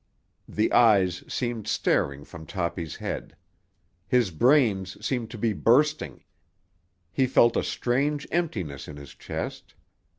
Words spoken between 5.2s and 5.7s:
to be